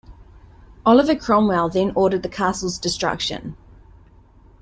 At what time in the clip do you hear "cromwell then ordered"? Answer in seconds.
1.15-2.23